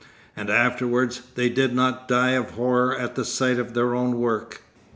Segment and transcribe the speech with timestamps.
[0.35, 4.63] And afterwards they did not die of horror at the sight of their own work!